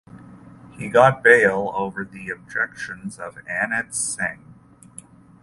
He 0.79 0.89
got 0.89 1.21
bail 1.21 1.71
over 1.75 2.03
the 2.03 2.31
objections 2.31 3.19
of 3.19 3.35
Anand 3.47 3.93
Singh. 3.93 4.55